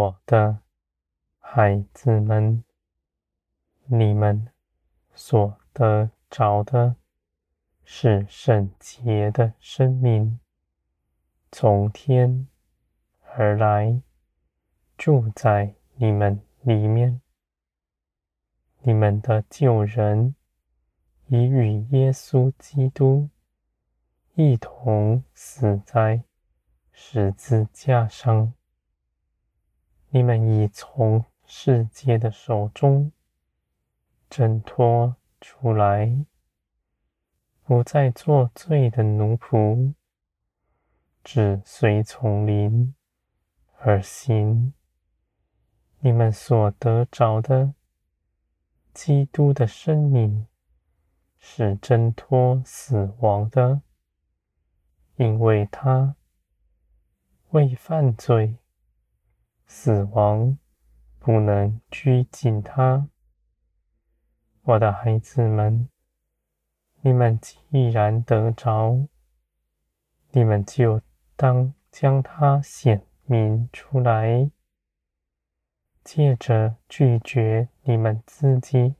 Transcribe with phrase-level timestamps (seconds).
[0.00, 0.60] 我的
[1.38, 2.64] 孩子们，
[3.84, 4.48] 你们
[5.12, 6.96] 所得着的
[7.84, 10.40] 是圣洁的生命，
[11.52, 12.48] 从天
[13.36, 14.00] 而来，
[14.96, 17.20] 住在你们里面。
[18.78, 20.34] 你们的旧人
[21.26, 23.28] 已与耶稣基督
[24.32, 26.24] 一同死在
[26.90, 28.54] 十字架上。
[30.10, 33.12] 你们已从世界的手中
[34.28, 36.26] 挣脱出来，
[37.64, 39.94] 不再做罪的奴仆，
[41.22, 42.94] 只随从灵
[43.78, 44.74] 而行。
[46.00, 47.74] 你们所得着的。
[48.92, 50.48] 基督的生命
[51.38, 53.82] 是挣脱死亡的，
[55.14, 56.16] 因为他
[57.50, 58.56] 为犯罪，
[59.72, 60.58] 死亡
[61.20, 63.08] 不能拘禁他。
[64.62, 65.88] 我的孩子们，
[67.02, 69.06] 你们既然得着，
[70.32, 71.00] 你们就
[71.36, 74.50] 当将它显明出来。
[76.02, 78.96] 借着拒绝你们自己，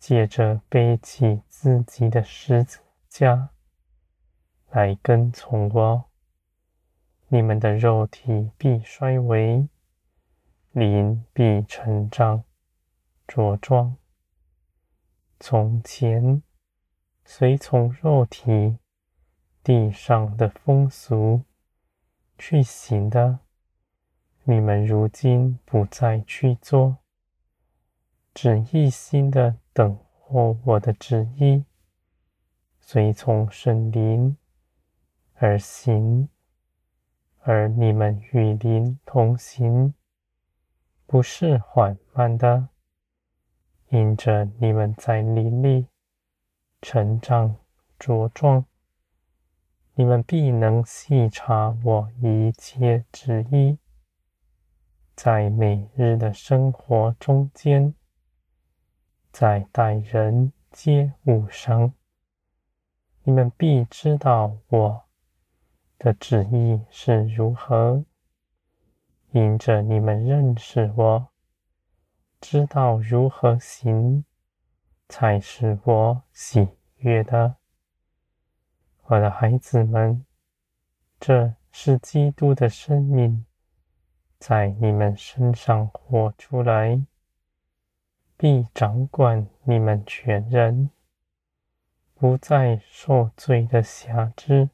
[0.00, 3.50] 借着背起自己的十字架
[4.70, 6.07] 来跟从我，
[7.30, 9.68] 你们的肉体必衰微，
[10.72, 12.42] 灵必成长
[13.26, 13.96] 茁壮。
[15.38, 16.42] 从前
[17.26, 18.78] 随从肉体
[19.62, 21.42] 地上的风俗
[22.38, 23.40] 去行的。
[24.44, 26.96] 你们如今不再去做，
[28.32, 31.66] 只一心的等候我的旨意，
[32.80, 34.38] 随从圣灵
[35.34, 36.30] 而行，
[37.50, 39.94] 而你们与灵同行，
[41.06, 42.68] 不是缓慢的，
[43.88, 45.86] 因着你们在灵里
[46.82, 47.56] 成长
[47.98, 48.66] 茁壮，
[49.94, 53.78] 你们必能细察我一切旨意。
[55.16, 57.94] 在每日的生活中间，
[59.32, 61.94] 在待人接物上，
[63.22, 65.07] 你们必知道我
[65.98, 68.04] 的旨意是如何。
[69.32, 71.28] 因着你们认识我，
[72.40, 74.24] 知道如何行，
[75.08, 77.56] 才是我喜悦的。
[79.04, 80.24] 我的孩子们，
[81.20, 83.44] 这是基督的生命。
[84.38, 87.02] 在你们身上活出来，
[88.36, 90.90] 必掌管你们全人，
[92.14, 94.70] 不再受罪的辖制，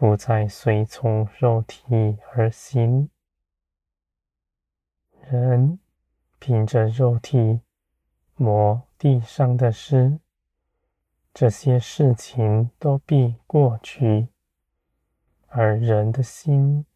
[0.00, 3.10] 不再随从肉体而行。
[5.28, 5.80] 人
[6.38, 7.62] 凭着肉体
[8.36, 10.20] 磨地上的事，
[11.34, 14.28] 这些事情都必过去，
[15.48, 16.86] 而人的心。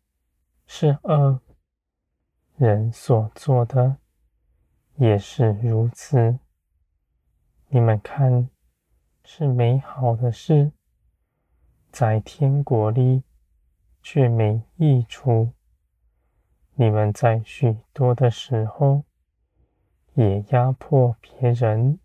[0.65, 1.41] 是恶，
[2.55, 3.97] 人所做的
[4.95, 6.39] 也是如此。
[7.67, 8.49] 你们看，
[9.25, 10.71] 是美好的事，
[11.93, 13.23] 在天国里
[14.03, 15.53] 却没益处。
[16.75, 19.05] 你们在许多的时候
[20.15, 22.01] 也压迫别人，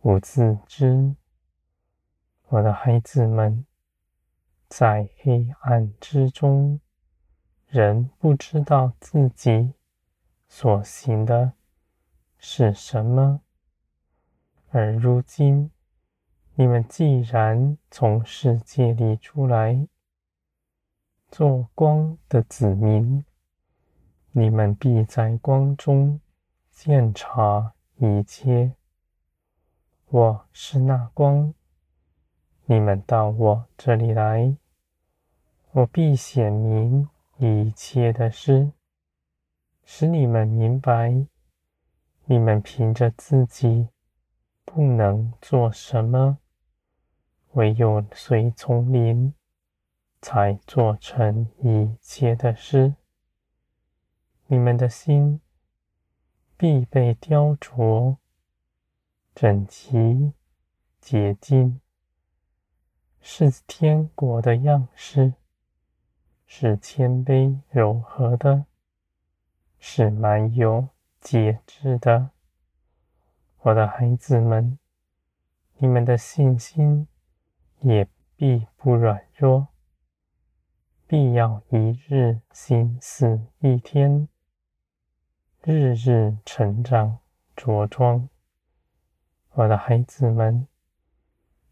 [0.00, 1.14] 不自知。
[2.48, 3.66] 我的孩子们，
[4.68, 6.80] 在黑暗之中。
[7.66, 9.74] 人不知道自己
[10.48, 11.52] 所行的
[12.38, 13.42] 是什么，
[14.70, 15.70] 而如今
[16.60, 19.86] 你们既然从世界里出来，
[21.30, 23.24] 做光的子民，
[24.32, 26.20] 你们必在光中
[26.72, 28.72] 鉴察一切。
[30.08, 31.54] 我是那光，
[32.64, 34.56] 你们到我这里来，
[35.70, 37.08] 我必显明。
[37.36, 38.72] 一切的事，
[39.84, 41.24] 使你们明白，
[42.24, 43.90] 你们凭着自己
[44.64, 46.38] 不能做什么，
[47.58, 49.34] 唯有随从灵，
[50.22, 52.94] 才做成一切的事。
[54.46, 55.40] 你们的心
[56.56, 58.16] 必被雕琢，
[59.34, 60.32] 整齐
[61.00, 61.80] 洁净，
[63.20, 65.34] 是天国的样式。
[66.46, 68.66] 是谦卑柔和的，
[69.80, 70.88] 是满有
[71.20, 72.30] 节制的。
[73.62, 74.78] 我的孩子们，
[75.78, 77.08] 你们的信心
[77.80, 79.68] 也必不软弱。
[81.06, 84.28] 必要一日心思一天，
[85.62, 87.18] 日日成长
[87.56, 88.28] 茁壮。
[89.52, 90.68] 我的孩子们，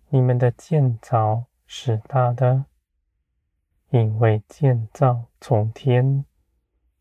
[0.09, 2.65] 你们的建造是大的，
[3.91, 6.25] 因为建造从天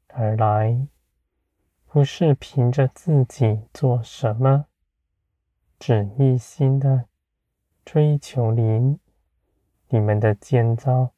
[0.09, 0.87] 而来，
[1.85, 4.65] 不是凭着自己做什么，
[5.79, 7.07] 只一心的
[7.85, 8.99] 追求灵。
[9.89, 11.13] 你们的建造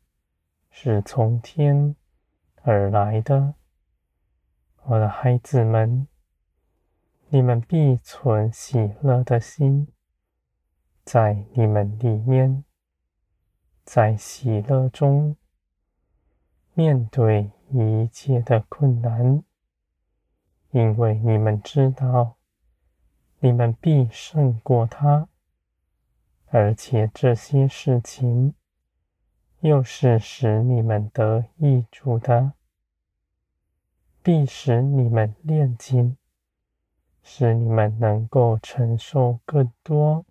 [0.69, 1.96] 是从天
[2.62, 3.56] 而来的，
[4.84, 6.08] 我的孩子们。
[7.30, 9.88] 你们必存喜乐的心，
[11.04, 12.64] 在你们里面，
[13.84, 15.36] 在喜乐中
[16.74, 19.44] 面对一切的困难，
[20.72, 22.38] 因为你们知道，
[23.40, 25.28] 你们必胜过他，
[26.59, 28.56] 而且这些事情
[29.59, 32.54] 又是使你们得益处的，
[34.24, 36.18] 必使你们炼金。
[37.21, 40.25] 使你们能够承受更多，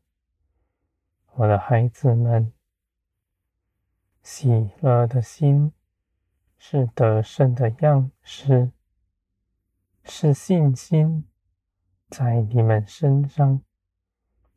[1.35, 2.53] 我的孩子们，
[4.21, 5.73] 喜乐的心
[6.59, 8.73] 是得胜的样式，
[10.03, 11.25] 是信心
[12.09, 13.63] 在你们身上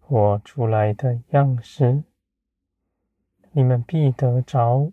[0.10, 2.04] 活出来的样式。
[3.52, 4.92] 你们必得着，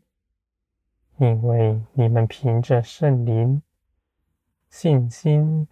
[1.16, 3.62] 因为你们凭着圣灵
[4.68, 5.66] 信心。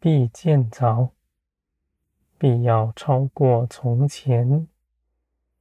[0.00, 1.12] 必建造，
[2.36, 4.68] 必要超过从前，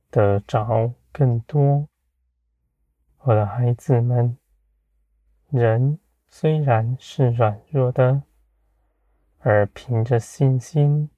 [0.10, 1.88] 得着更多。
[3.20, 4.38] 我的孩子们，
[5.50, 5.98] 人
[6.28, 8.24] 虽然是软弱的，
[9.40, 11.10] 而凭着信心，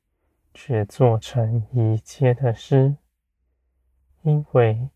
[0.56, 2.96] 却做成一切的事，
[4.22, 4.90] 因为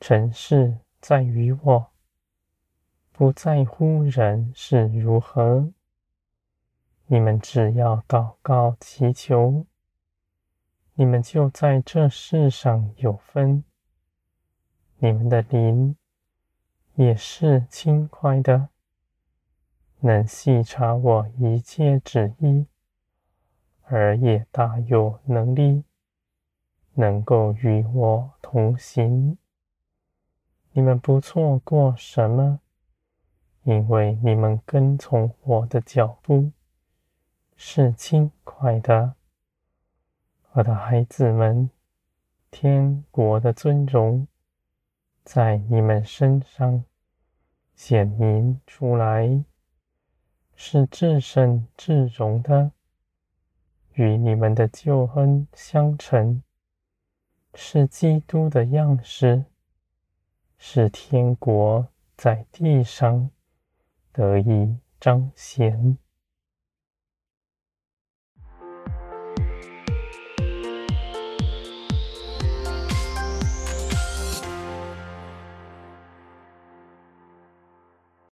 [0.00, 1.92] 成事在于我，
[3.12, 5.70] 不在乎人是如何。
[7.06, 9.66] 你们只要祷告祈求，
[10.94, 13.62] 你们就在这世上有分。
[14.98, 15.94] 你们的灵
[16.94, 18.70] 也是轻快的，
[20.00, 22.66] 能细察我一切旨意，
[23.88, 25.84] 而也大有能力，
[26.94, 29.38] 能够与我同行。
[30.72, 32.60] 你们不错过什么，
[33.62, 36.52] 因为你们跟从我的脚步。
[37.58, 39.14] 是轻快的，
[40.52, 41.70] 我的孩子们，
[42.50, 44.28] 天国的尊荣
[45.24, 46.84] 在你们身上
[47.74, 49.42] 显明出来，
[50.54, 52.72] 是至圣至荣的，
[53.96, 56.42] 与你们的救恩相称，
[57.54, 59.46] 是基督的样式，
[60.58, 63.30] 是天国在地上
[64.12, 65.96] 得以彰显。